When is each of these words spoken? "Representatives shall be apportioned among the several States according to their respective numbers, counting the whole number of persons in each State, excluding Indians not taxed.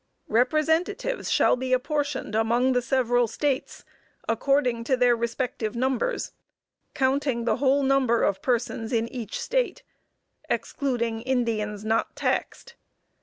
"Representatives 0.29 1.29
shall 1.29 1.55
be 1.55 1.73
apportioned 1.73 2.33
among 2.33 2.73
the 2.73 2.81
several 2.81 3.27
States 3.27 3.85
according 4.27 4.83
to 4.85 4.97
their 4.97 5.15
respective 5.15 5.75
numbers, 5.75 6.31
counting 6.95 7.45
the 7.45 7.57
whole 7.57 7.83
number 7.83 8.23
of 8.23 8.41
persons 8.41 8.91
in 8.91 9.07
each 9.09 9.39
State, 9.39 9.83
excluding 10.49 11.21
Indians 11.21 11.85
not 11.85 12.15
taxed. 12.15 12.73